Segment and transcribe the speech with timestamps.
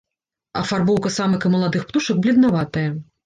[0.61, 2.87] Афарбоўка самак і маладых птушак бледнаватая.